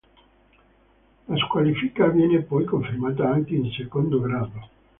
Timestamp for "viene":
2.07-2.41